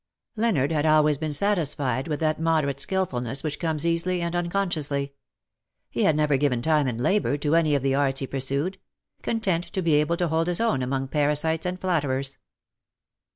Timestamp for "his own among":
10.47-11.09